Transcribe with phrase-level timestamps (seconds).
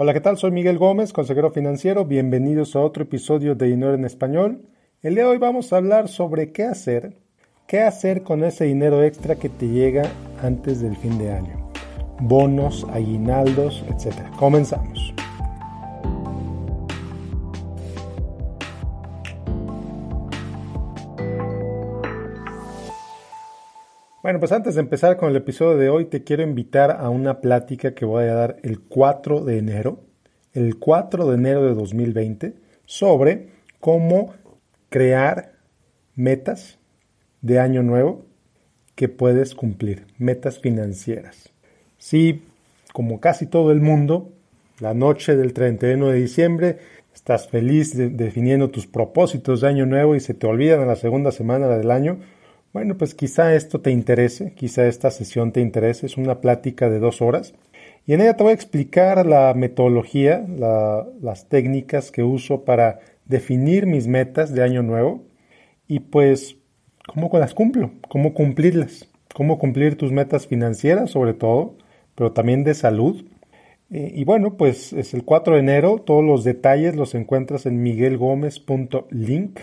[0.00, 0.38] Hola, ¿qué tal?
[0.38, 2.04] Soy Miguel Gómez, consejero financiero.
[2.04, 4.62] Bienvenidos a otro episodio de Dinero en Español.
[5.02, 7.16] El día de hoy vamos a hablar sobre qué hacer,
[7.66, 10.04] qué hacer con ese dinero extra que te llega
[10.40, 11.68] antes del fin de año.
[12.20, 14.14] Bonos, aguinaldos, etc.
[14.38, 15.12] Comenzamos.
[24.28, 27.40] Bueno, pues antes de empezar con el episodio de hoy, te quiero invitar a una
[27.40, 30.00] plática que voy a dar el 4 de enero,
[30.52, 32.52] el 4 de enero de 2020,
[32.84, 33.48] sobre
[33.80, 34.34] cómo
[34.90, 35.52] crear
[36.14, 36.78] metas
[37.40, 38.26] de año nuevo
[38.94, 41.48] que puedes cumplir, metas financieras.
[41.96, 42.42] Si,
[42.92, 44.30] como casi todo el mundo,
[44.78, 46.78] la noche del 31 de diciembre
[47.14, 51.32] estás feliz definiendo tus propósitos de año nuevo y se te olvidan en la segunda
[51.32, 52.18] semana del año,
[52.78, 57.00] bueno, pues quizá esto te interese, quizá esta sesión te interese, es una plática de
[57.00, 57.52] dos horas
[58.06, 60.46] y en ella te voy a explicar la metodología,
[61.20, 65.24] las técnicas que uso para definir mis metas de año nuevo
[65.88, 66.54] y pues
[67.08, 71.74] cómo las cumplo, cómo cumplirlas, cómo cumplir tus metas financieras sobre todo,
[72.14, 73.24] pero también de salud.
[73.90, 77.82] Eh, y bueno, pues es el 4 de enero, todos los detalles los encuentras en
[77.82, 79.58] miguelgomez.link,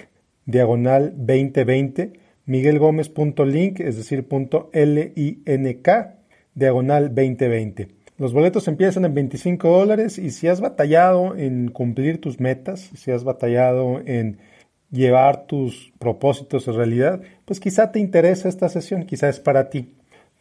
[0.46, 4.28] diagonal 2020 miguelgomez.link, es decir,
[4.72, 6.16] L-I-N-K,
[6.54, 7.88] diagonal 2020.
[8.18, 13.12] Los boletos empiezan en 25 dólares y si has batallado en cumplir tus metas, si
[13.12, 14.38] has batallado en
[14.90, 19.96] llevar tus propósitos en realidad, pues quizá te interesa esta sesión, quizá es para ti.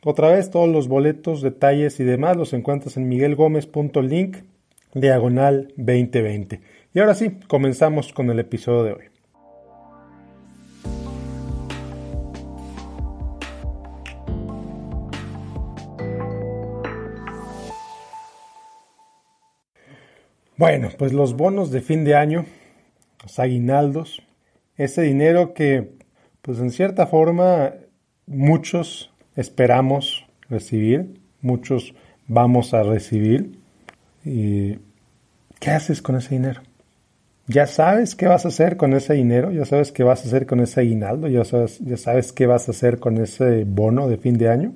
[0.04, 4.36] Otra vez, todos los boletos, detalles y demás los encuentras en miguelgomez.link,
[4.94, 6.60] diagonal 2020.
[6.94, 9.13] Y ahora sí, comenzamos con el episodio de hoy.
[20.56, 22.46] Bueno, pues los bonos de fin de año,
[23.22, 24.22] los aguinaldos,
[24.76, 25.96] ese dinero que,
[26.42, 27.72] pues en cierta forma,
[28.26, 31.94] muchos esperamos recibir, muchos
[32.28, 33.58] vamos a recibir.
[34.24, 34.78] ¿Y
[35.58, 36.62] qué haces con ese dinero?
[37.48, 39.50] ¿Ya sabes qué vas a hacer con ese dinero?
[39.50, 41.26] ¿Ya sabes qué vas a hacer con ese aguinaldo?
[41.26, 44.74] ¿Ya sabes, ya sabes qué vas a hacer con ese bono de fin de año?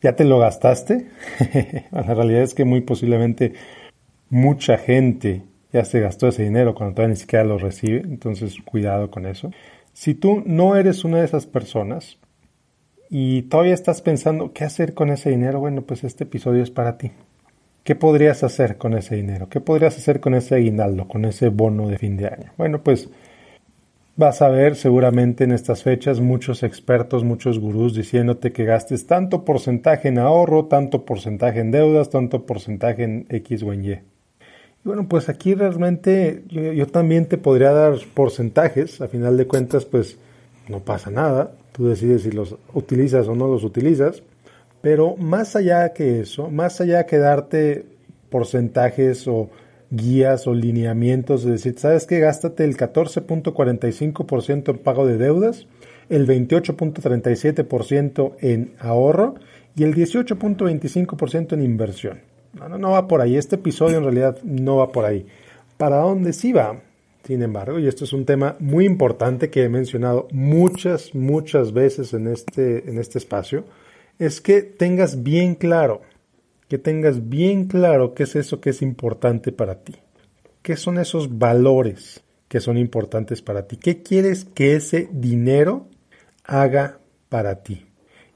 [0.00, 1.08] ¿Ya te lo gastaste?
[1.92, 3.52] la realidad es que muy posiblemente
[4.32, 5.42] mucha gente
[5.74, 9.50] ya se gastó ese dinero cuando todavía ni siquiera lo recibe, entonces cuidado con eso.
[9.92, 12.18] Si tú no eres una de esas personas
[13.10, 16.96] y todavía estás pensando qué hacer con ese dinero, bueno, pues este episodio es para
[16.96, 17.12] ti.
[17.84, 19.50] ¿Qué podrías hacer con ese dinero?
[19.50, 22.52] ¿Qué podrías hacer con ese aguinaldo, con ese bono de fin de año?
[22.56, 23.10] Bueno, pues
[24.16, 29.44] vas a ver seguramente en estas fechas muchos expertos, muchos gurús diciéndote que gastes tanto
[29.44, 34.11] porcentaje en ahorro, tanto porcentaje en deudas, tanto porcentaje en X o en Y.
[34.84, 40.18] Bueno, pues aquí realmente yo, también te podría dar porcentajes, a final de cuentas pues
[40.68, 44.24] no pasa nada, tú decides si los utilizas o no los utilizas,
[44.80, 47.86] pero más allá que eso, más allá que darte
[48.28, 49.50] porcentajes o
[49.90, 52.18] guías o lineamientos, es decir, ¿sabes qué?
[52.18, 55.68] Gástate el 14.45% en pago de deudas,
[56.08, 59.36] el 28.37% en ahorro
[59.76, 62.31] y el 18.25% en inversión.
[62.52, 63.36] No, no, no va por ahí.
[63.36, 65.26] Este episodio en realidad no va por ahí.
[65.76, 66.80] ¿Para dónde sí va?
[67.24, 72.14] Sin embargo, y esto es un tema muy importante que he mencionado muchas, muchas veces
[72.14, 73.64] en este, en este espacio,
[74.18, 76.02] es que tengas bien claro,
[76.68, 79.94] que tengas bien claro qué es eso que es importante para ti.
[80.62, 83.76] ¿Qué son esos valores que son importantes para ti?
[83.76, 85.86] ¿Qué quieres que ese dinero
[86.44, 86.98] haga
[87.28, 87.86] para ti?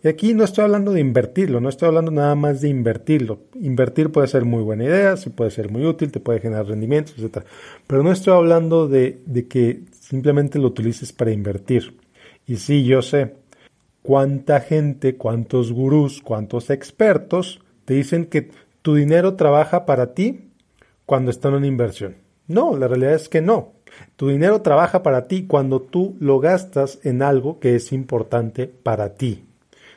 [0.06, 3.40] Y aquí no estoy hablando de invertirlo, no estoy hablando nada más de invertirlo.
[3.60, 7.18] Invertir puede ser muy buena idea, sí puede ser muy útil, te puede generar rendimientos,
[7.18, 7.44] etc.
[7.88, 11.96] Pero no estoy hablando de, de que simplemente lo utilices para invertir.
[12.46, 13.34] Y sí, yo sé
[14.02, 18.50] cuánta gente, cuántos gurús, cuántos expertos te dicen que
[18.82, 20.50] tu dinero trabaja para ti
[21.04, 22.14] cuando está en una inversión.
[22.46, 23.72] No, la realidad es que no.
[24.14, 29.14] Tu dinero trabaja para ti cuando tú lo gastas en algo que es importante para
[29.14, 29.45] ti.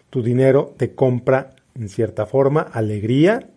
[0.10, 3.50] Tu dinero te compra en cierta forma alegría,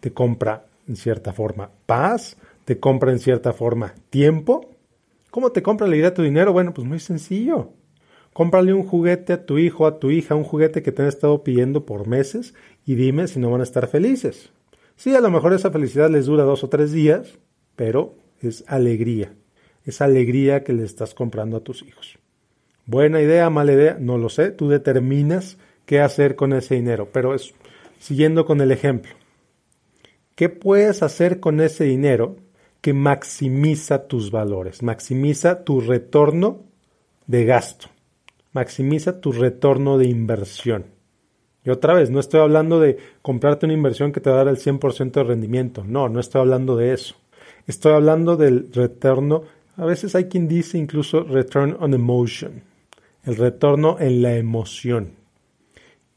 [0.00, 4.70] te compra en cierta forma paz, te compra en cierta forma tiempo.
[5.30, 6.52] ¿Cómo te compra alegría tu dinero?
[6.52, 7.72] Bueno, pues muy sencillo.
[8.32, 11.42] Cómprale un juguete a tu hijo, a tu hija, un juguete que te han estado
[11.42, 12.54] pidiendo por meses
[12.84, 14.50] y dime si no van a estar felices.
[14.94, 17.38] Sí, a lo mejor esa felicidad les dura dos o tres días,
[17.76, 19.34] pero es alegría.
[19.84, 22.18] Es alegría que le estás comprando a tus hijos.
[22.86, 24.50] Buena idea, mala idea, no lo sé.
[24.50, 27.08] Tú determinas qué hacer con ese dinero.
[27.12, 27.54] Pero es,
[27.98, 29.14] siguiendo con el ejemplo,
[30.36, 32.36] ¿Qué puedes hacer con ese dinero
[32.82, 36.64] que maximiza tus valores, maximiza tu retorno
[37.26, 37.88] de gasto,
[38.52, 40.84] maximiza tu retorno de inversión?
[41.64, 44.48] Y otra vez, no estoy hablando de comprarte una inversión que te va a dar
[44.48, 47.16] el 100% de rendimiento, no, no estoy hablando de eso.
[47.66, 49.44] Estoy hablando del retorno,
[49.78, 52.62] a veces hay quien dice incluso return on emotion,
[53.24, 55.12] el retorno en la emoción.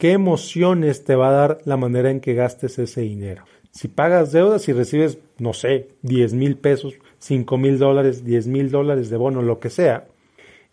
[0.00, 3.44] ¿Qué emociones te va a dar la manera en que gastes ese dinero?
[3.70, 8.70] Si pagas deudas y recibes, no sé, 10 mil pesos, 5 mil dólares, 10 mil
[8.70, 10.06] dólares de bono, lo que sea,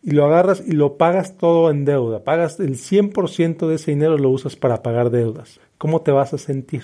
[0.01, 4.17] y lo agarras y lo pagas todo en deuda, pagas el 100% de ese dinero
[4.17, 6.83] lo usas para pagar deudas, ¿cómo te vas a sentir?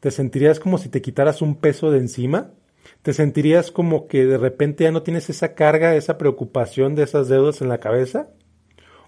[0.00, 2.52] ¿Te sentirías como si te quitaras un peso de encima?
[3.02, 7.28] ¿Te sentirías como que de repente ya no tienes esa carga, esa preocupación de esas
[7.28, 8.30] deudas en la cabeza?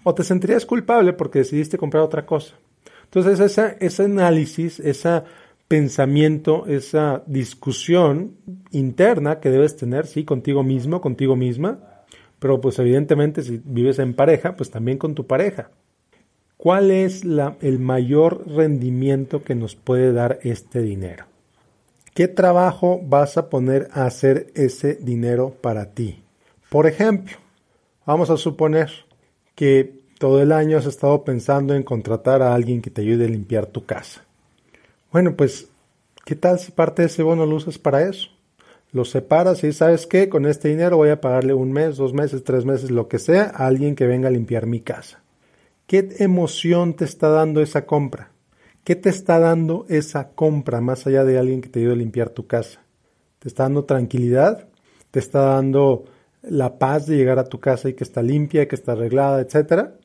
[0.03, 2.55] ¿O te sentirías culpable porque decidiste comprar otra cosa?
[3.03, 5.23] Entonces ese análisis, ese
[5.67, 8.35] pensamiento, esa discusión
[8.71, 11.79] interna que debes tener, sí, contigo mismo, contigo misma,
[12.39, 15.69] pero pues evidentemente si vives en pareja, pues también con tu pareja.
[16.57, 21.25] ¿Cuál es el mayor rendimiento que nos puede dar este dinero?
[22.13, 26.23] ¿Qué trabajo vas a poner a hacer ese dinero para ti?
[26.69, 27.37] Por ejemplo,
[28.05, 28.91] vamos a suponer
[29.55, 33.29] que todo el año has estado pensando en contratar a alguien que te ayude a
[33.29, 34.23] limpiar tu casa.
[35.11, 35.67] Bueno, pues,
[36.25, 38.29] ¿qué tal si parte de ese bono lo usas para eso?
[38.91, 42.43] Lo separas y sabes qué, con este dinero voy a pagarle un mes, dos meses,
[42.43, 45.21] tres meses, lo que sea, a alguien que venga a limpiar mi casa.
[45.87, 48.31] ¿Qué emoción te está dando esa compra?
[48.83, 52.29] ¿Qué te está dando esa compra más allá de alguien que te ayude a limpiar
[52.29, 52.81] tu casa?
[53.39, 54.67] ¿Te está dando tranquilidad?
[55.11, 56.05] ¿Te está dando
[56.41, 59.95] la paz de llegar a tu casa y que está limpia, que está arreglada, etcétera?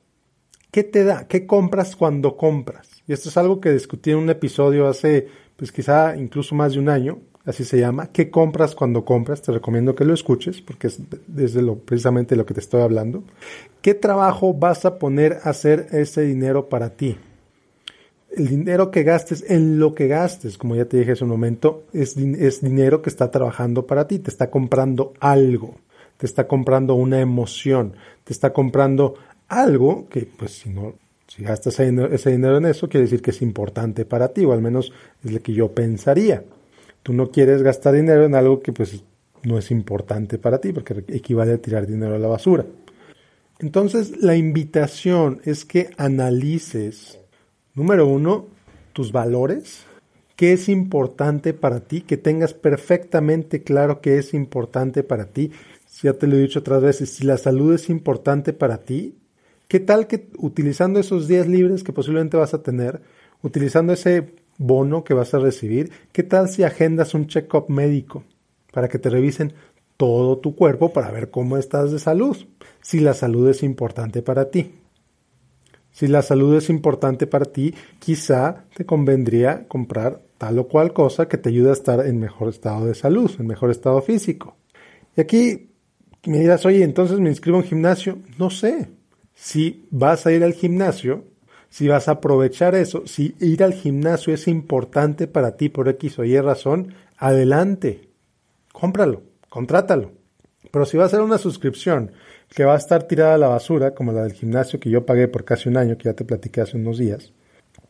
[0.71, 1.27] ¿Qué te da?
[1.27, 2.89] ¿Qué compras cuando compras?
[3.07, 6.81] Y esto es algo que discutí en un episodio hace, pues quizá incluso más de
[6.81, 8.09] un año, así se llama.
[8.13, 9.41] ¿Qué compras cuando compras?
[9.41, 13.25] Te recomiendo que lo escuches porque es desde lo, precisamente lo que te estoy hablando.
[13.81, 17.17] ¿Qué trabajo vas a poner a hacer ese dinero para ti?
[18.37, 21.85] el dinero que gastes en lo que gastes, como ya te dije hace un momento,
[21.95, 25.77] es, es dinero que está trabajando para ti, te está comprando algo,
[26.17, 29.15] te está comprando una emoción, te está comprando
[29.49, 30.95] algo que, pues, si no,
[31.27, 34.63] si gastas ese dinero en eso, quiere decir que es importante para ti, o al
[34.63, 34.93] menos
[35.25, 36.45] es lo que yo pensaría.
[37.03, 39.03] Tú no quieres gastar dinero en algo que, pues,
[39.43, 42.65] no es importante para ti, porque equivale a tirar dinero a la basura.
[43.59, 47.19] Entonces, la invitación es que analices
[47.77, 48.47] Número uno,
[48.95, 49.85] tus valores.
[50.35, 52.01] ¿Qué es importante para ti?
[52.01, 55.53] Que tengas perfectamente claro qué es importante para ti.
[56.03, 59.17] Ya te lo he dicho otras veces, si la salud es importante para ti,
[59.67, 63.01] ¿qué tal que utilizando esos días libres que posiblemente vas a tener,
[63.43, 68.25] utilizando ese bono que vas a recibir, qué tal si agendas un check-up médico
[68.73, 69.55] para que te revisen
[69.97, 72.37] todo tu cuerpo para ver cómo estás de salud,
[72.83, 74.75] si la salud es importante para ti?
[75.93, 81.27] Si la salud es importante para ti, quizá te convendría comprar tal o cual cosa
[81.27, 84.57] que te ayude a estar en mejor estado de salud, en mejor estado físico.
[85.17, 85.71] Y aquí
[86.27, 88.19] me dirás, oye, entonces me inscribo en gimnasio.
[88.39, 88.89] No sé.
[89.35, 91.25] Si vas a ir al gimnasio,
[91.69, 96.19] si vas a aprovechar eso, si ir al gimnasio es importante para ti por X
[96.19, 98.09] o Y razón, adelante.
[98.73, 100.13] Cómpralo, contrátalo.
[100.71, 102.13] Pero si va a ser una suscripción
[102.49, 105.29] que va a estar tirada a la basura, como la del gimnasio que yo pagué
[105.29, 107.33] por casi un año, que ya te platiqué hace unos días,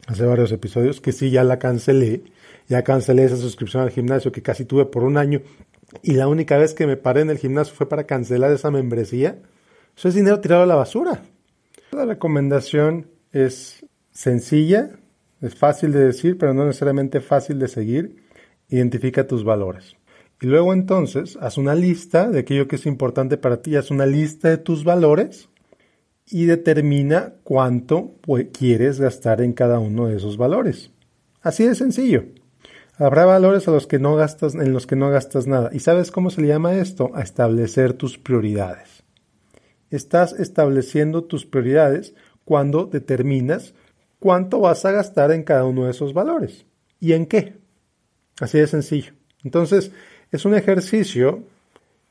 [0.07, 2.23] hace varios episodios, que sí ya la cancelé,
[2.69, 5.43] ya cancelé esa suscripción al gimnasio que casi tuve por un año
[6.03, 9.39] y la única vez que me paré en el gimnasio fue para cancelar esa membresía.
[9.97, 11.23] Eso es dinero tirado a la basura.
[11.93, 14.91] La recomendación es sencilla,
[15.41, 18.17] es fácil de decir, pero no necesariamente fácil de seguir.
[18.69, 19.97] Identifica tus valores.
[20.41, 24.07] Y luego entonces haz una lista de aquello que es importante para ti, haz una
[24.07, 25.49] lista de tus valores
[26.29, 28.17] y determina cuánto
[28.53, 30.91] quieres gastar en cada uno de esos valores.
[31.41, 32.25] Así de sencillo.
[32.99, 35.69] Habrá valores los que no gastas, en los que no gastas nada.
[35.73, 37.11] ¿Y sabes cómo se le llama esto?
[37.15, 39.05] A establecer tus prioridades.
[39.91, 43.75] Estás estableciendo tus prioridades cuando determinas
[44.19, 46.65] cuánto vas a gastar en cada uno de esos valores.
[46.99, 47.59] ¿Y en qué?
[48.41, 49.13] Así de sencillo.
[49.45, 49.93] Entonces,
[50.33, 51.45] es un ejercicio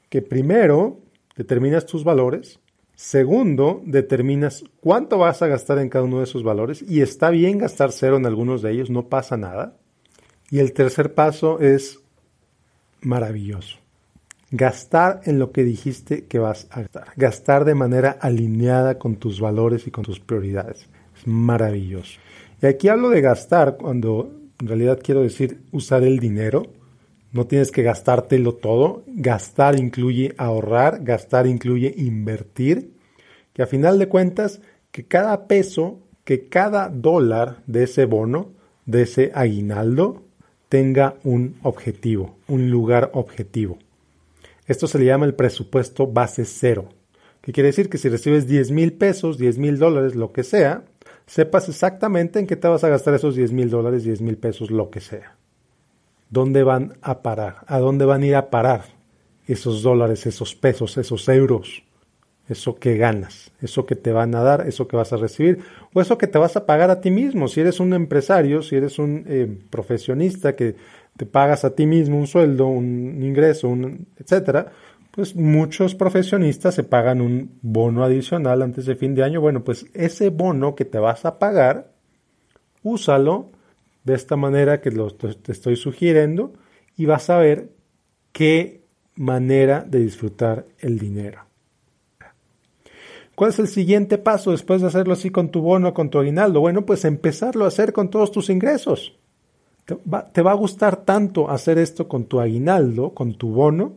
[0.10, 1.00] que primero
[1.36, 2.60] determinas tus valores,
[2.94, 7.58] segundo determinas cuánto vas a gastar en cada uno de esos valores y está bien
[7.58, 9.77] gastar cero en algunos de ellos, no pasa nada.
[10.50, 12.00] Y el tercer paso es
[13.02, 13.78] maravilloso.
[14.52, 17.08] Gastar en lo que dijiste que vas a gastar.
[17.16, 20.88] Gastar de manera alineada con tus valores y con tus prioridades.
[21.18, 22.20] Es maravilloso.
[22.62, 26.68] Y aquí hablo de gastar cuando en realidad quiero decir usar el dinero.
[27.32, 29.04] No tienes que gastártelo todo.
[29.08, 32.94] Gastar incluye ahorrar, gastar incluye invertir.
[33.52, 34.62] Que a final de cuentas,
[34.92, 38.52] que cada peso, que cada dólar de ese bono,
[38.86, 40.25] de ese aguinaldo,
[40.69, 43.77] tenga un objetivo, un lugar objetivo.
[44.67, 46.89] Esto se le llama el presupuesto base cero,
[47.41, 50.84] que quiere decir que si recibes 10 mil pesos, 10 mil dólares, lo que sea,
[51.27, 54.72] sepas exactamente en qué te vas a gastar esos 10 mil dólares, 10 mil pesos,
[54.72, 55.38] lo que sea.
[56.29, 57.57] ¿Dónde van a parar?
[57.67, 58.86] ¿A dónde van a ir a parar
[59.45, 61.84] esos dólares, esos pesos, esos euros?
[62.48, 65.60] Eso que ganas, eso que te van a dar, eso que vas a recibir,
[65.94, 67.48] o eso que te vas a pagar a ti mismo.
[67.48, 70.75] Si eres un empresario, si eres un eh, profesionista que
[71.18, 74.72] te pagas a ti mismo un sueldo, un ingreso, un, etcétera,
[75.12, 79.40] pues muchos profesionistas se pagan un bono adicional antes de fin de año.
[79.40, 81.94] Bueno, pues ese bono que te vas a pagar,
[82.84, 83.52] úsalo
[84.04, 86.54] de esta manera que te estoy sugiriendo
[86.98, 87.70] y vas a ver
[88.34, 88.84] qué
[89.16, 91.40] manera de disfrutar el dinero.
[93.36, 96.62] ¿Cuál es el siguiente paso después de hacerlo así con tu bono, con tu aguinaldo?
[96.62, 99.18] Bueno, pues empezarlo a hacer con todos tus ingresos.
[99.84, 103.94] Te va, te va a gustar tanto hacer esto con tu aguinaldo, con tu bono,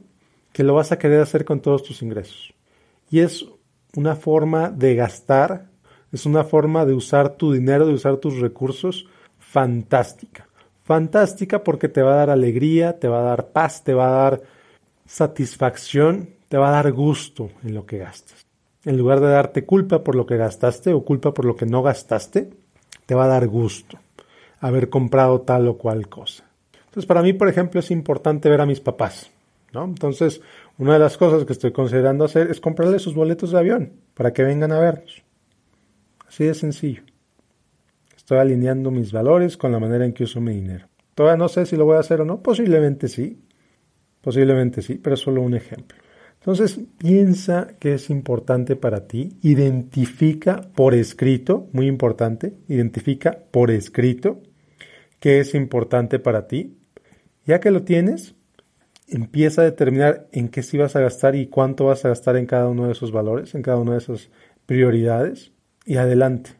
[0.52, 2.52] que lo vas a querer hacer con todos tus ingresos.
[3.10, 3.46] Y es
[3.94, 5.68] una forma de gastar,
[6.12, 9.06] es una forma de usar tu dinero, de usar tus recursos
[9.38, 10.48] fantástica.
[10.82, 14.22] Fantástica porque te va a dar alegría, te va a dar paz, te va a
[14.22, 14.42] dar
[15.06, 18.47] satisfacción, te va a dar gusto en lo que gastas.
[18.88, 21.82] En lugar de darte culpa por lo que gastaste o culpa por lo que no
[21.82, 22.48] gastaste,
[23.04, 23.98] te va a dar gusto
[24.60, 26.44] haber comprado tal o cual cosa.
[26.86, 29.30] Entonces, para mí, por ejemplo, es importante ver a mis papás.
[29.74, 30.40] Entonces,
[30.78, 34.32] una de las cosas que estoy considerando hacer es comprarle sus boletos de avión para
[34.32, 35.22] que vengan a vernos.
[36.26, 37.02] Así de sencillo.
[38.16, 40.86] Estoy alineando mis valores con la manera en que uso mi dinero.
[41.14, 42.42] Todavía no sé si lo voy a hacer o no.
[42.42, 43.38] Posiblemente sí.
[44.22, 46.07] Posiblemente sí, pero es solo un ejemplo.
[46.40, 49.36] Entonces, piensa que es importante para ti.
[49.42, 54.40] Identifica por escrito, muy importante, identifica por escrito
[55.20, 56.76] qué es importante para ti.
[57.44, 58.34] Ya que lo tienes,
[59.08, 62.46] empieza a determinar en qué sí vas a gastar y cuánto vas a gastar en
[62.46, 64.30] cada uno de esos valores, en cada una de esas
[64.66, 65.52] prioridades
[65.84, 66.50] y adelante.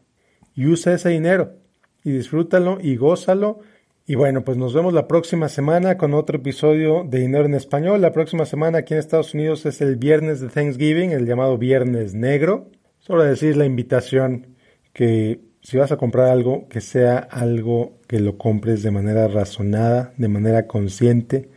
[0.54, 1.54] Y usa ese dinero
[2.02, 3.60] y disfrútalo y gózalo.
[4.10, 8.00] Y bueno, pues nos vemos la próxima semana con otro episodio de Dinero en Español.
[8.00, 12.14] La próxima semana aquí en Estados Unidos es el viernes de Thanksgiving, el llamado Viernes
[12.14, 12.70] Negro.
[13.00, 14.56] Solo decir la invitación
[14.94, 20.14] que si vas a comprar algo, que sea algo que lo compres de manera razonada,
[20.16, 21.50] de manera consciente,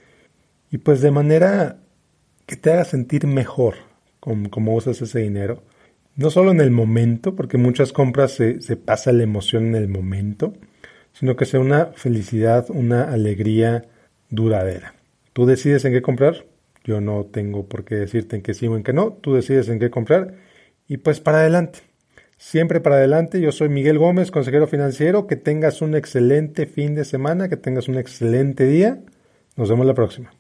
[0.69, 1.77] y pues de manera
[2.47, 3.75] que te haga sentir mejor
[4.19, 5.63] con cómo usas ese dinero.
[6.17, 9.87] No solo en el momento, porque muchas compras se, se pasa la emoción en el
[9.87, 10.51] momento,
[11.13, 13.85] sino que sea una felicidad, una alegría
[14.29, 14.95] duradera.
[15.33, 16.45] Tú decides en qué comprar,
[16.83, 19.69] yo no tengo por qué decirte en qué sí o en qué no, tú decides
[19.69, 20.35] en qué comprar
[20.87, 21.79] y pues para adelante.
[22.37, 27.05] Siempre para adelante, yo soy Miguel Gómez, consejero financiero, que tengas un excelente fin de
[27.05, 28.99] semana, que tengas un excelente día.
[29.55, 30.33] Nos vemos la próxima.